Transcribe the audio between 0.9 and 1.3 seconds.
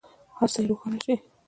شي.